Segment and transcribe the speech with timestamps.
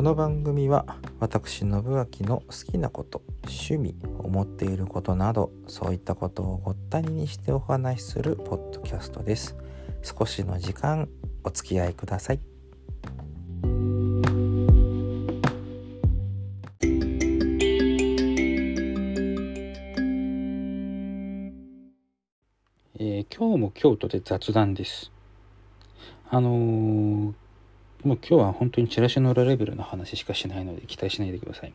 [0.00, 9.58] この番組は私信明の好きなこと趣味思っていることなどそういったことをごったににしてお話しするポッドキャストです
[10.02, 11.06] 少しの時間
[11.44, 12.40] お付き合いください
[22.98, 25.12] えー今日も京都で雑談です。
[26.30, 27.32] あのー
[28.04, 31.72] もう今日は本当にチラシの裏レベルの話しかしないので期待しないでください。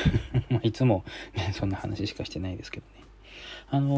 [0.50, 1.04] まいつも、
[1.36, 3.04] ね、そんな話しかしてないですけどね。
[3.70, 3.96] あの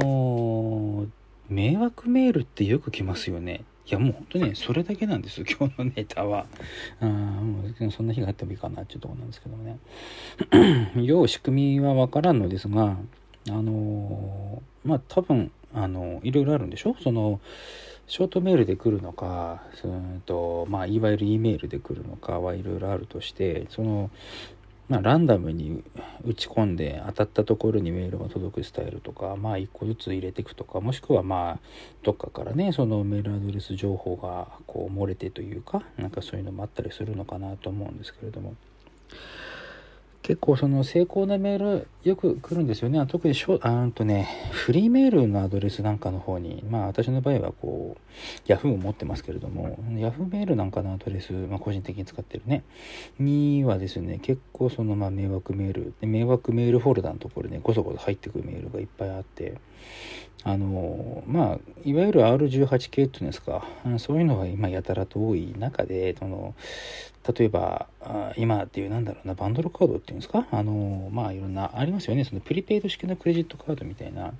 [1.06, 1.09] ー
[1.48, 3.64] 迷惑メールってよく来ますよね。
[3.84, 6.47] いやもう本当ね、それだけなんですよ、 今日のネタは。
[7.01, 9.78] あもうそんな日があってもいいかなっていうところなんですけどもね。
[11.02, 12.97] 要仕組みはわからんのですが、
[13.48, 16.95] あのーまあ多分、あのいろいろあるんでしょ？
[17.00, 17.41] その、
[18.10, 24.11] ショートメールで来るのか、そのとまあ、いわゆる E メールで来るのかはいろいろあるとして、その、
[24.89, 25.84] まあ、ランダムに
[26.25, 31.58] 打ち込んで当たったところにメールが届くスタイルとか、まあ、1個ずつ入れていくとか、もしくはまあ、
[32.03, 38.56] どっかからね、そのメールアドレス情報がこう漏れてというか、なんかそういうのもあったりするのかなと思うんですけれども。
[40.22, 43.04] 結構その成功なメールよく来るんですよね。
[43.06, 52.64] 特にしょあとね、フリーメールのアドレスなんかの方に、まあ私の場合はこう、Yahoo を持ってますけれども、Yahoo メールなんかのアドレス、まあ個人的に使ってるね、
[53.18, 59.58] にはですね、結構そのまあ迷惑メール、迷惑メールフォルダのところにね、ごそごそ入ってくるメールがいっぱいあって、
[60.42, 63.67] あのまあいわゆる R18 系っていうんですか
[63.98, 66.55] そういうのが今やたらと多い中でその
[67.37, 72.25] 例えばあ今っていうなんだろうなバンドルカードっていうんですかあのまあいろんなありますよね。
[72.25, 74.33] そのプリペイド式のクレジットカードみたいな。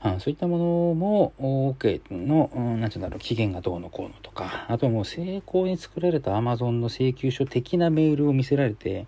[0.00, 0.64] あそういったもの
[0.94, 1.32] も
[1.78, 9.06] OK の、うん、なんていうんだろう期限がどうのこうのとかあとはもう成功に作られた Amazon の請求書的なメールを見せられて、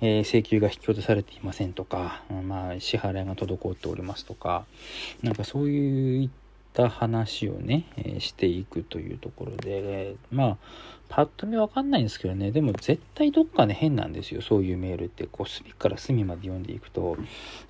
[0.00, 4.64] えー請求が引き落とされていませんとか、うんまあ支払いが滞っておりますとか
[5.22, 6.30] なんかそういっ
[6.72, 10.56] た話をね、えーしていくというところで、まあ
[11.14, 12.52] パッと見わかんないんですけどね。
[12.52, 14.40] でも絶対どっかね変なんですよ。
[14.40, 15.26] そういうメールって。
[15.30, 17.18] こう隅から隅まで読んでいくと。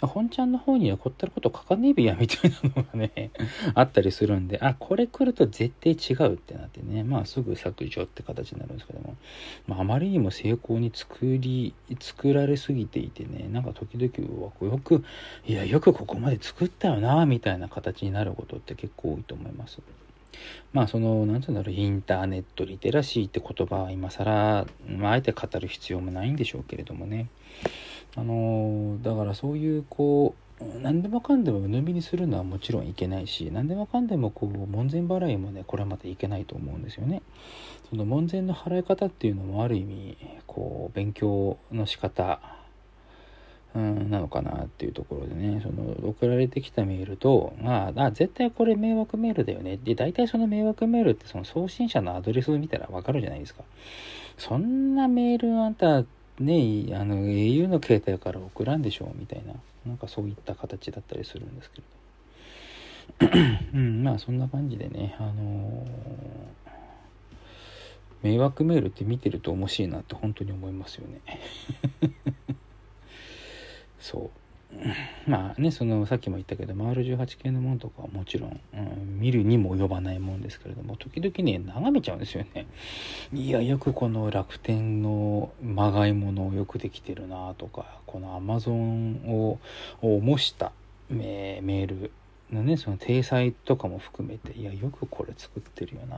[0.01, 3.33] 本ちゃんの方にはこったること書かねえべやみたいなのがね
[3.75, 4.61] あったりするんで。
[4.63, 7.03] あこれ来ると絶対違うってなってね。
[7.03, 9.17] まあすぐ削除って形になるんですけども、
[9.67, 13.49] まあ、あまりにも成功に作り作られすぎていてね。
[13.51, 15.05] なんか時々はこうよく
[15.49, 19.81] いやよくここまで作ったよなみたいな形になることって結構多いと思います。
[20.73, 27.29] まあその何て言うんだろうインターネットリテラシーって言葉は今更、まあ、あえて語る必要もないんでしょうけれどもね
[28.17, 30.43] あのだからそういうこう
[30.81, 37.23] 何でもかんでも鵜呑みにするのはもちろんいけないし何でもかんでもこう門前払いもねこれまたいけないと思うんですよね。
[37.91, 40.17] その門前の払い方っていうのもある意味
[40.47, 42.41] こう勉強の仕方
[43.75, 45.61] うん、なのかなっていうところでね。
[45.63, 49.79] その送られてきたメールと、まあ、あ絶対これ迷惑メールだよね。
[49.83, 53.65] で大体その迷惑メールってその送信者のアドレスを見たらわかるじゃないですか。
[54.37, 56.03] そんなメールあんた
[56.39, 59.55] ねあの au の携帯から送らんでしょうみたいな。
[59.87, 61.85] なんかそういった形だったりするんですけど。
[63.75, 66.53] うんまあそんな感じでねあのー
[68.23, 71.21] 迷惑メールって見てると面白いなって本当に思いますよね。
[74.03, 74.31] そう。
[75.27, 82.67] まあねそのさっきも言ったけど R18 系のものとかはもちろん、うん、見るにも及ばないもんですけれども時々ね眺めちゃうんですよね。
[83.33, 89.59] いやよくこの楽天のまがいものをよくできてるなとかこの Amazon を
[90.01, 90.73] を模した
[91.09, 92.11] メメール
[92.51, 96.17] のねその体裁とかも含めていやよくこれ作ってるよな。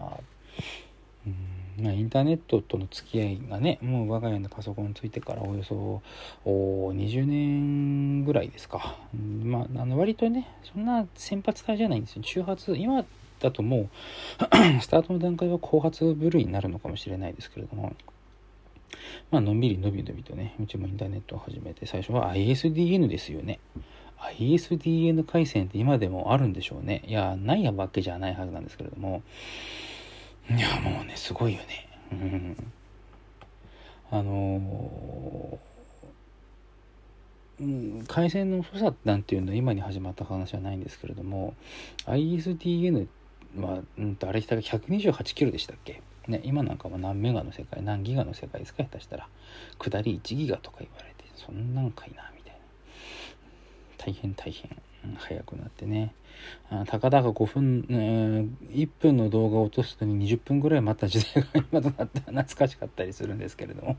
[1.27, 1.64] うん。
[1.79, 6.03] まあ、インターネットとの付き合いがねもう我が家のパソコンについてからおよそ
[6.45, 8.97] お20年ぐらいですか、
[9.43, 12.23] まあ、あの割とねそんな先発体じゃないんですよ。
[12.23, 13.05] 中発今
[13.41, 13.89] だともう
[14.81, 17.95] スタートの段階は後発部類になるのかもしれないですけれども。
[19.31, 23.59] まあのんびりのびのびとねうちもインターネットを始めて最初は ISDN ですよね。
[24.39, 27.03] ISDN 回線って今でもあるんでしょうね。
[27.07, 29.23] いやないわけじゃないはずなんですけれども。
[30.51, 32.57] いやもうねすごいよね。
[34.11, 35.65] あのー
[37.61, 41.55] うん、回線の遅さなんていうのは今に始まった話はないんですけれども
[42.07, 43.07] ISDN
[43.61, 46.03] は、うん、とあれしたら128キロでしたっけ？
[46.27, 48.83] ね、今なんかも何メガの世界何ギガの世界ですか？
[48.83, 49.29] 下手したら。
[49.79, 52.59] 下り1ギガとか言われてそんなんかいなみたいな。
[53.99, 54.71] 大変大変、
[55.19, 56.15] 早くなってね
[56.87, 63.97] たかだか5分、えー、1分の動画を落とすのに20分ぐらい待った時代が今となっては懐かしかったりするんですけれども。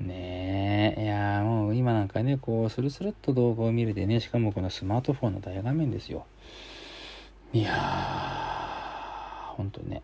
[0.00, 6.26] ねえ、いやもう今なんかね、こう、スルスルっと動画を見るでね、しかもこのスマートフォンの大画面ですよ。
[7.52, 10.02] いやー、ほんとね。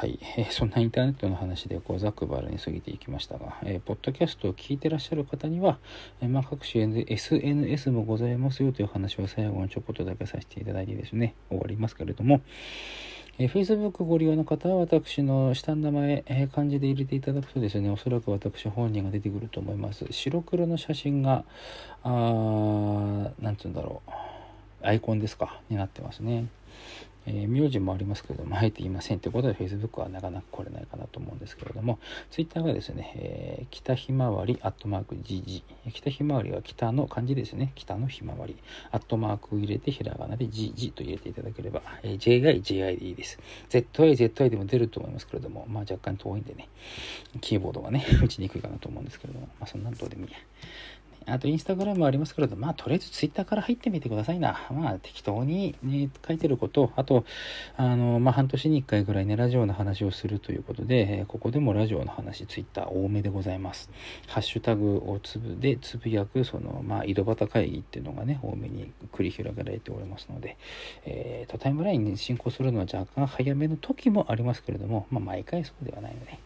[0.00, 5.78] はい、えー、そんなインターネットの話でこうざっくばらに過ぎていきましたが、えー、ポッドキャストを聞いてらっしゃる方には、
[6.22, 12.40] えー、まあ、各種 SNS もございますよという話を最後にちょこっとだけさせていただいてですね、終わりますけれども、
[13.38, 20.06] えー、Facebook ご利用の方は私の下の名前、えー、漢字で入れていただくとですね、おそらく私本人が出てくると思います。
[20.10, 21.44] 白黒の写真が、
[22.04, 24.10] あー、なんつうんだろう、
[24.82, 26.46] アイコンですか、になってますね。
[27.26, 31.98] えー、名字もありますけれども、あえていませんということで、Facebook はなかなか来れないかなと思うんですけれども、
[32.30, 35.62] Twitter がですね、えー、北ひまわり、アットマーク GG。
[35.92, 37.72] 北ひまわりは北の漢字ですね。
[37.74, 38.56] 北のひまわり。
[38.90, 43.38] アットマークを入れて、ひらがなで GG と入れていただければ、えー、JI、JI でいいです。
[43.68, 46.68] ZI、ZI でも出ると思いますけれども、まあ若干遠いんでね、
[47.40, 50.38] キーボードがね、打ちにくいかなと思うんですけれども、まあそんなんどうでもいいや。
[51.26, 54.66] あとインスタグラムありますけれど、まあとりあえずツイッターから入ってみてくださいな。
[54.72, 57.24] まあ適当に、ね、書いてること、あと、
[57.76, 63.90] あの、まあ半年に1回ぐらいね、ラジオの話をするということで、ここでもラジオの話、ツイッター多めでございます。
[64.26, 70.56] ハッシュタグをつぶでつぶやく、その、まあ井戸端会議っていうのがね、多めに繰り広げられておりますので、
[71.04, 76.38] えー、と、タイムラインに進行するのは若干早めの時もありますけれども、まあ毎回そうではないので、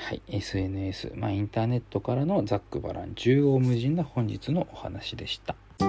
[0.00, 5.54] はい、SNS、まあ、インターネットからのザックバラン縦横無尽な本日のお話でした。
[5.80, 5.84] え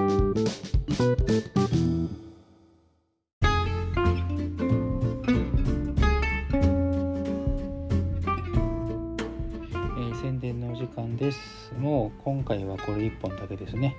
[10.22, 11.74] 宣伝のお時間です。
[11.80, 13.96] もう今回はこれ1本だけですね。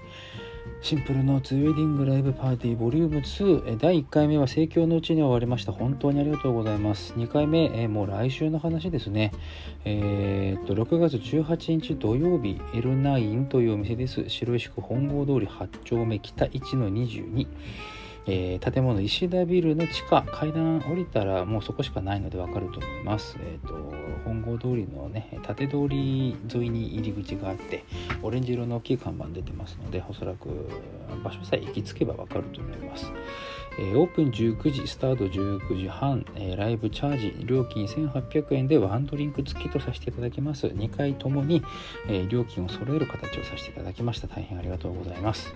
[0.83, 5.73] シンプルノーツウェディングライブパーティーボリューム2第1回目は盛況のうちに終わりました。
[5.73, 7.13] 本当にありがとうございます。
[7.15, 9.33] 2回目、えもう来週の話ですね。
[9.85, 14.29] えー、っと6月18日土曜日 L9 というお店です。
[14.29, 17.47] 白石区本郷通り8丁目北1の22
[18.27, 23.75] えー、建物石田ビルの地下階段降りたらもうそこしかないのでわかると思います、えーと、
[24.25, 27.85] 本郷通りのね縦通り沿いに入り口があって
[28.23, 30.69] オレンジ色の大きい看板出てますのでおそらく
[31.25, 33.11] 場所さえ行き着けばわかると思います。
[33.81, 40.67] えー、オープン19時、スタート19時半、えー、ライブチャージ、料金1800円でワンドリンク付きとさせていただきます。
[40.67, 41.63] 2回ともに、
[42.07, 44.29] えー、料金を揃える形をさせていただきました。
[44.29, 45.55] 大変ありがとうございます。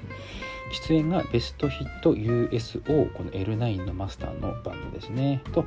[0.73, 5.43] 出演がベストヒット USO、この L9 のマスターのバンドですね。
[5.53, 5.65] と、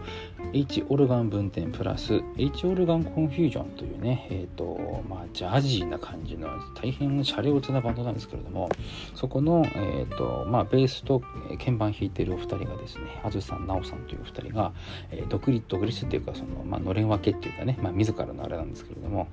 [0.53, 8.69] H オルガン分店プラス H オルガンコンフュージョンというね、えっ、ー、と、まあ、ジャージーな感じの大変シャレオツなバンドなんですけれども、
[9.13, 11.21] そこの、えっ、ー、と、まあ、ベースと
[11.59, 14.71] 鍵盤弾いてるお二人がですね、あずさん、なおさんというお二人が、
[15.11, 19.27] えー、独立、独立っていうか、その、まあ、のれん分けっていうかね、まあ、自らのあれなんですけれども、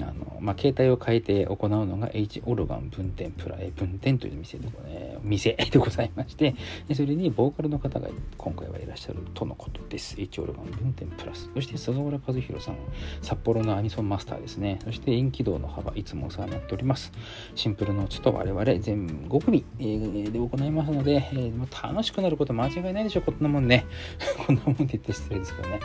[0.00, 6.54] あの、まあ、携帯を変えて行うのが H オルガン分店プラ、え分店という店で、ね、店でございまして、
[6.94, 10.14] それにボーカルの方が今回はいらっしゃるとのことです。
[10.18, 11.50] H オルガン分店プラス。
[11.54, 12.76] そして菅原和弘さん、
[13.22, 14.78] 札幌のアニソンマスターですね。
[14.84, 17.12] そして遠軌道の幅、いつもお世話になっております。
[17.54, 23.86] シンプルノーツと我々全5組で行いますので、えー、楽しくなること間違いないでしょ、こんなもんね。
[24.46, 25.80] こんなもんって言って失礼ですけどね。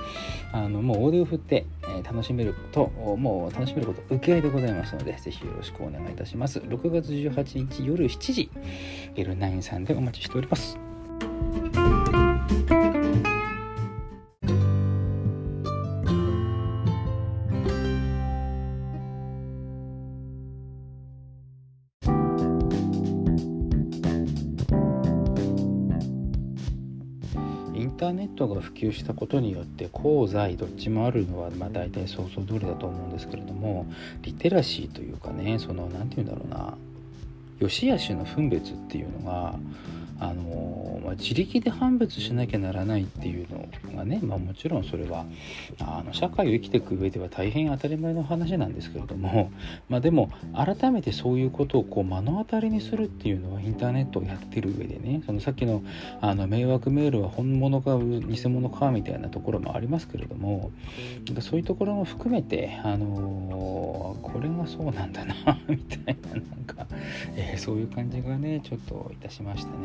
[0.52, 2.88] あの、もうオーディオ振って、え、楽しめると、
[3.18, 6.60] もう楽しめること受け合いでございますので、ぜひよろしくお願いいたします。
[6.60, 8.50] 6月18日夜7時、
[9.16, 10.97] エルナインさんでお待ちしております。
[27.98, 33.88] ンターネットが普及したことによって功罪どっちもあるのはまあ大体想像通りだと思うんですけれども
[34.22, 36.78] リテラシーというかねその何て言うんだろうな。
[37.60, 39.56] 良し悪しの分別っていうのが
[40.20, 45.26] あのまあ、自力で判別しなきゃならないっていうのがね、まあ、もちろんそれは
[45.80, 49.52] あの社会を生きていく上では大変当たり前の話なんですけれども、
[49.88, 55.82] まあ、でも改めてそういうことをこう目の当たりにするっていうのはインターネットをやってる上でねそのさっきの
[56.20, 60.72] あの迷惑メールは本物か偽物かみたいなところもありますけれども
[61.40, 65.36] そういうところも含めて、あのー、これがそうなんだな
[65.70, 66.88] みたいななんか、
[67.36, 69.76] えー、そういう感じがねちょっといたしましたね。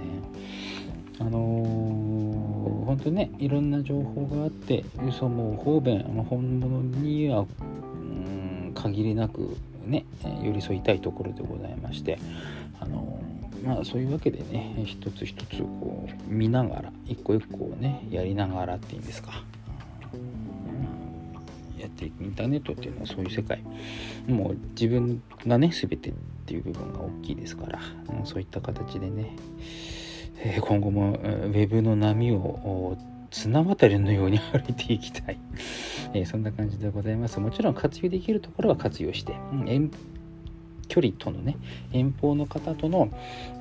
[1.19, 10.05] あのー、本当ねいろんな情報があって嘘も方便本物には、うん、限りなくね
[10.43, 12.19] 寄り添いたいところでございまして、
[12.81, 13.21] あの
[13.65, 19.45] まあそういうわけでね一つ一つこう見ながら一個一個ねやりながらっていうんですか。
[21.79, 23.61] やっていくインターネットっていうのはそういう世界。
[24.29, 26.13] もう自分がね全てっ
[26.47, 27.81] ていう部分が大きいですから、
[28.25, 29.37] そういった形でね、
[30.45, 32.97] え、今後もウェブの波を
[33.31, 35.39] 綱渡りのように歩いていきたい、
[36.15, 37.41] え、そんな感じでございます。
[37.41, 39.91] もちろん活用できるところは活用して、うん、
[40.89, 41.57] 距離とのね
[41.93, 43.09] 遠方の方との、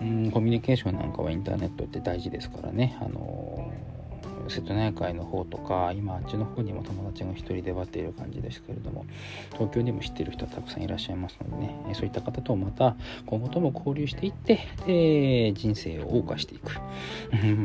[0.02, 2.98] うん、コミュニケーションなんかはインターネットって大事ですからね。
[3.00, 4.01] あのー
[4.50, 9.06] 瀬戸内海の方とか今あっちの方にも友達が1人で割っている感じですけれども
[9.54, 12.96] 東京にも知ってる人はたくさんいらっしゃいますのでねそういった方とまた
[13.26, 16.72] 今後とも交流していってで人生を謳歌していく。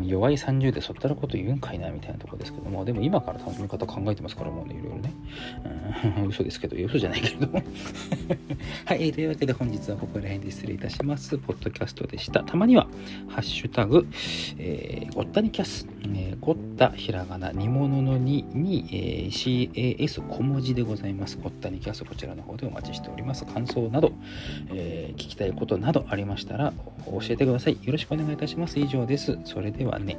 [0.05, 5.13] 弱い30でそったらこと言うんかいなみたいなとこですけどもでも今から楽しみ方考えてますからもうねいろいろね、
[6.19, 7.63] うん、 嘘ですけど嘘じゃないけれども。
[8.85, 11.37] はい、というわけで本日はここら辺で失礼いたします。
[11.39, 12.43] ポッドキャストでした。
[12.45, 12.87] たまには
[13.29, 14.07] ハッシュタグ、
[14.59, 21.39] えー、ごったにキャス、えー、凝ったひらがな煮物の2に、えー、CAS 小文字でございます。
[21.39, 23.45] 凝ったにキャスこちらの方でお待ちしております。
[23.47, 24.13] 感想など、
[24.71, 26.73] えー、聞きたいことなどありましたら
[27.07, 27.79] 教えてください。
[27.83, 28.79] よろしくお願いいたします。
[28.79, 29.39] 以上です。
[29.45, 30.17] それではね。